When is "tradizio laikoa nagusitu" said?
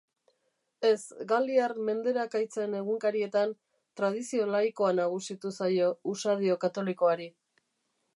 4.01-5.53